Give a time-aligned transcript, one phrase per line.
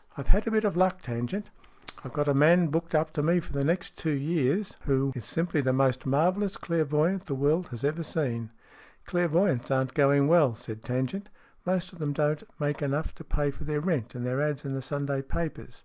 [0.16, 1.50] "I've had a bit of luck, Tangent.
[2.02, 5.12] I've got a man booked up to me for the next two years who 14
[5.12, 8.50] STORIES IN GREY is simply the most marvellous clairvoyant the world has ever seen.""
[9.04, 11.28] Clairvoyants aren't going well," said Tangent."
[11.66, 14.64] Most of them don't make enough to pay for their rent and their ads.
[14.64, 15.84] in the Sunday papers.